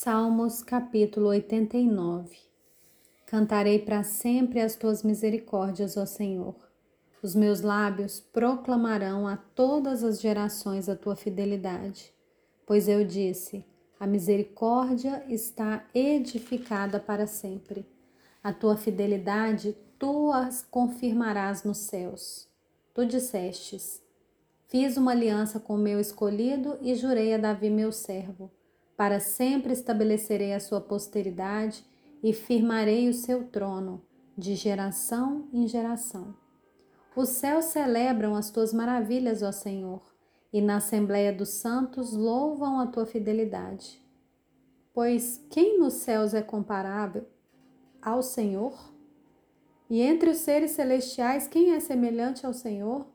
[0.00, 2.38] Salmos capítulo 89
[3.26, 6.54] Cantarei para sempre as tuas misericórdias, ó Senhor.
[7.20, 12.14] Os meus lábios proclamarão a todas as gerações a tua fidelidade.
[12.64, 13.64] Pois eu disse:
[13.98, 17.84] a misericórdia está edificada para sempre.
[18.40, 22.48] A tua fidelidade tu as confirmarás nos céus.
[22.94, 24.00] Tu dissestes:
[24.68, 28.56] Fiz uma aliança com o meu escolhido e jurei a Davi, meu servo
[28.98, 31.86] para sempre estabelecerei a sua posteridade
[32.20, 34.02] e firmarei o seu trono,
[34.36, 36.34] de geração em geração.
[37.14, 40.02] Os céus celebram as tuas maravilhas, ó Senhor,
[40.52, 44.02] e na Assembleia dos Santos louvam a tua fidelidade.
[44.92, 47.24] Pois quem nos céus é comparável
[48.02, 48.76] ao Senhor?
[49.88, 53.06] E entre os seres celestiais, quem é semelhante ao Senhor?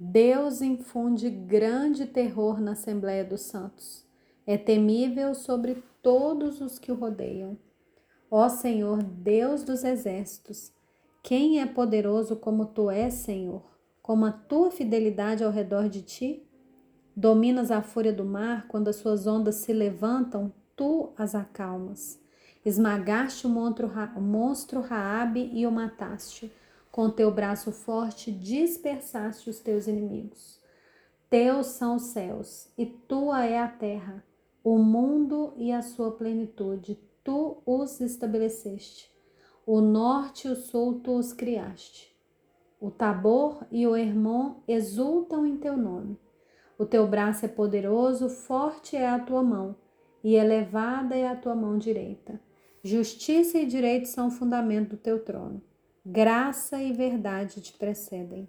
[0.00, 4.10] Deus infunde grande terror na Assembleia dos Santos
[4.46, 7.56] é temível sobre todos os que o rodeiam.
[8.30, 10.72] Ó Senhor, Deus dos exércitos,
[11.22, 13.62] quem é poderoso como tu és, Senhor?
[14.02, 16.42] Como a tua fidelidade ao redor de ti?
[17.14, 22.18] Dominas a fúria do mar, quando as suas ondas se levantam, tu as acalmas.
[22.64, 26.50] Esmagaste o monstro Raabe e o mataste.
[26.90, 30.60] Com teu braço forte dispersaste os teus inimigos.
[31.30, 34.24] Teus são os céus, e tua é a terra
[34.64, 39.10] o mundo e a sua plenitude, tu os estabeleceste.
[39.66, 42.14] O norte e o sul tu os criaste.
[42.80, 46.18] O Tabor e o Hermon exultam em teu nome.
[46.78, 49.76] O teu braço é poderoso, forte é a tua mão,
[50.22, 52.40] e elevada é a tua mão direita.
[52.82, 55.62] Justiça e direito são o fundamento do teu trono.
[56.04, 58.48] Graça e verdade te precedem.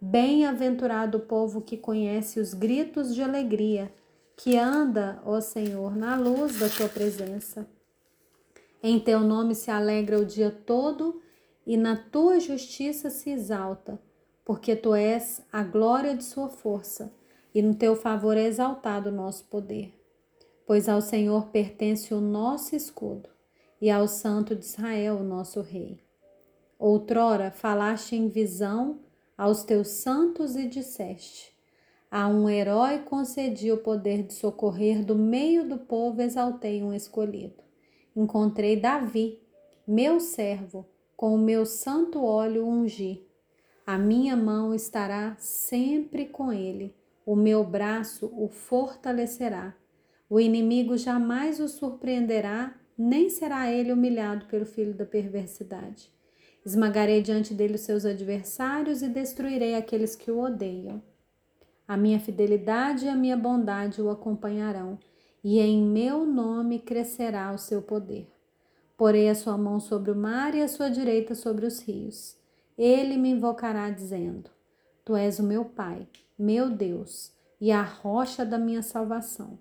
[0.00, 3.92] Bem-aventurado o povo que conhece os gritos de alegria
[4.36, 7.66] que anda, ó Senhor, na luz da tua presença.
[8.82, 11.20] Em teu nome se alegra o dia todo
[11.66, 14.00] e na tua justiça se exalta,
[14.44, 17.12] porque tu és a glória de sua força
[17.54, 19.94] e no teu favor é exaltado o nosso poder.
[20.66, 23.28] Pois ao Senhor pertence o nosso escudo
[23.80, 26.00] e ao Santo de Israel, o nosso Rei.
[26.78, 29.00] Outrora falaste em visão
[29.36, 31.51] aos teus santos e disseste:
[32.12, 37.62] a um herói concedi o poder de socorrer, do meio do povo exaltei um escolhido.
[38.14, 39.40] Encontrei Davi,
[39.88, 40.86] meu servo,
[41.16, 43.26] com o meu santo óleo ungi.
[43.86, 49.74] A minha mão estará sempre com ele, o meu braço o fortalecerá.
[50.28, 56.12] O inimigo jamais o surpreenderá, nem será ele humilhado pelo filho da perversidade.
[56.62, 61.02] Esmagarei diante dele os seus adversários e destruirei aqueles que o odeiam.
[61.86, 64.98] A minha fidelidade e a minha bondade o acompanharão,
[65.42, 68.30] e em meu nome crescerá o seu poder.
[68.96, 72.36] Porei a sua mão sobre o mar e a sua direita sobre os rios.
[72.78, 74.50] Ele me invocará, dizendo:
[75.04, 76.06] Tu és o meu Pai,
[76.38, 79.58] meu Deus, e a rocha da minha salvação.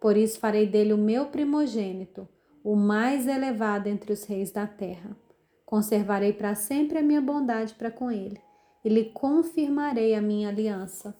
[0.00, 2.28] Por isso farei dele o meu primogênito,
[2.62, 5.16] o mais elevado entre os reis da terra.
[5.64, 8.38] Conservarei para sempre a minha bondade para com ele,
[8.84, 11.16] e lhe confirmarei a minha aliança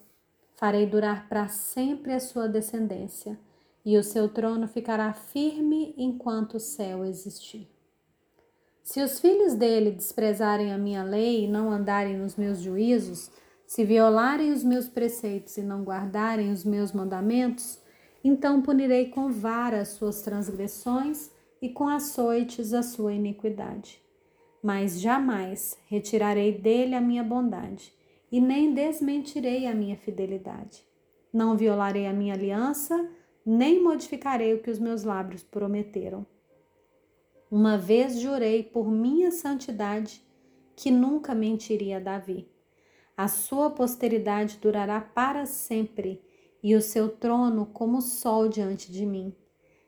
[0.64, 3.38] Farei durar para sempre a sua descendência,
[3.84, 7.68] e o seu trono ficará firme enquanto o céu existir.
[8.82, 13.30] Se os filhos dele desprezarem a minha lei e não andarem nos meus juízos,
[13.66, 17.78] se violarem os meus preceitos e não guardarem os meus mandamentos,
[18.24, 24.00] então punirei com vara as suas transgressões e com açoites a sua iniquidade.
[24.62, 27.92] Mas jamais retirarei dele a minha bondade
[28.34, 30.84] e nem desmentirei a minha fidelidade.
[31.32, 33.08] Não violarei a minha aliança,
[33.46, 36.26] nem modificarei o que os meus lábios prometeram.
[37.48, 40.20] Uma vez jurei por minha santidade
[40.74, 42.48] que nunca mentiria a Davi.
[43.16, 46.20] A sua posteridade durará para sempre
[46.60, 49.32] e o seu trono como o sol diante de mim.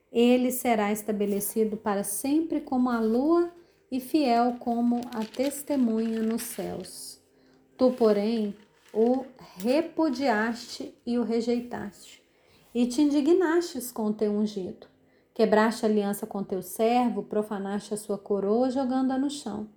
[0.09, 3.51] Ele será estabelecido para sempre como a lua
[3.91, 7.26] e fiel como a testemunha nos céus.
[7.77, 8.55] Tu, porém,
[8.91, 9.23] o
[9.57, 12.23] repudiaste e o rejeitaste,
[12.73, 14.87] e te indignastes com o teu ungido.
[15.33, 19.69] Quebraste aliança com teu servo, profanaste a sua coroa, jogando-a no chão.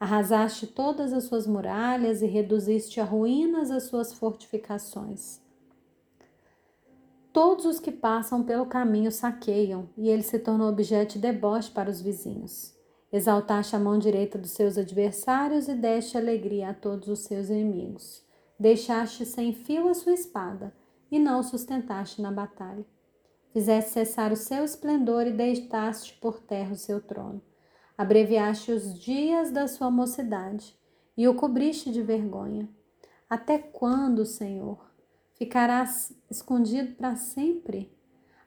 [0.00, 5.40] Arrasaste todas as suas muralhas e reduziste a ruínas as suas fortificações.
[7.32, 11.88] Todos os que passam pelo caminho saqueiam, e ele se tornou objeto de deboche para
[11.88, 12.75] os vizinhos.
[13.12, 18.24] Exaltaste a mão direita dos seus adversários e deste alegria a todos os seus inimigos.
[18.58, 20.74] Deixaste sem fio a sua espada
[21.10, 22.84] e não o sustentaste na batalha.
[23.52, 27.40] fizeste cessar o seu esplendor e deitaste por terra o seu trono.
[27.96, 30.78] Abreviaste os dias da sua mocidade
[31.16, 32.68] e o cobriste de vergonha.
[33.30, 34.78] Até quando, Senhor,
[35.34, 37.90] ficarás escondido para sempre?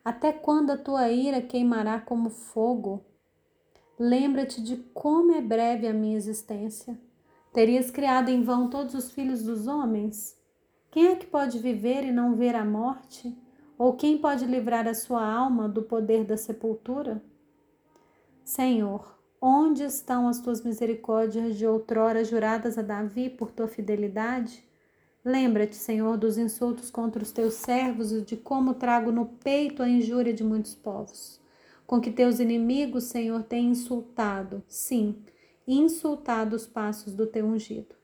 [0.06, 3.04] Até quando a tua ira queimará como fogo?
[4.02, 6.98] Lembra-te de como é breve a minha existência.
[7.52, 10.40] Terias criado em vão todos os filhos dos homens?
[10.90, 13.38] Quem é que pode viver e não ver a morte?
[13.78, 17.22] Ou quem pode livrar a sua alma do poder da sepultura?
[18.46, 24.64] Senhor, onde estão as tuas misericórdias de outrora juradas a Davi por tua fidelidade?
[25.26, 29.90] Lembra-te, Senhor, dos insultos contra os teus servos e de como trago no peito a
[29.90, 31.39] injúria de muitos povos.
[31.90, 35.24] Com que teus inimigos, Senhor, têm insultado, sim,
[35.68, 37.96] insultado os passos do teu ungido.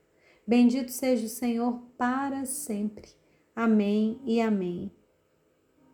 [0.44, 3.08] Bendito seja o Senhor para sempre.
[3.54, 4.90] Amém e amém.